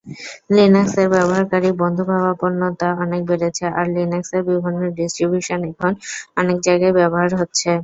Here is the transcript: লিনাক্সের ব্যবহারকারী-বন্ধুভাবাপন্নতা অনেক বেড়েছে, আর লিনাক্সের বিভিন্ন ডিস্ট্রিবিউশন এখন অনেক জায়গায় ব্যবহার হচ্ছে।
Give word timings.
লিনাক্সের 0.55 1.07
ব্যবহারকারী-বন্ধুভাবাপন্নতা 1.13 2.87
অনেক 3.03 3.21
বেড়েছে, 3.29 3.65
আর 3.71 3.85
লিনাক্সের 3.95 4.41
বিভিন্ন 4.49 4.79
ডিস্ট্রিবিউশন 4.97 5.59
এখন 5.71 5.91
অনেক 6.37 6.57
জায়গায় 6.67 6.93
ব্যবহার 6.99 7.29
হচ্ছে। 7.39 7.71